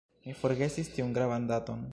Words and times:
Mi 0.27 0.33
forgesis 0.39 0.91
tiun 0.97 1.15
gravan 1.19 1.49
daton. 1.55 1.89